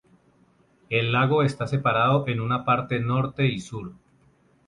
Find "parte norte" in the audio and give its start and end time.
2.65-3.45